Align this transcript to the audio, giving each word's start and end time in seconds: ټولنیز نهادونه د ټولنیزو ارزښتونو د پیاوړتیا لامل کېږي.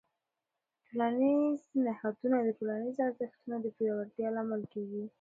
ټولنیز 0.87 1.59
نهادونه 1.85 2.37
د 2.41 2.47
ټولنیزو 2.57 2.99
ارزښتونو 3.07 3.55
د 3.61 3.65
پیاوړتیا 3.77 4.27
لامل 4.35 4.61
کېږي. 4.73 5.03